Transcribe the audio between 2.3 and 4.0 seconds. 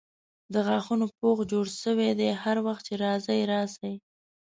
هر وخت چې راځئ راسئ.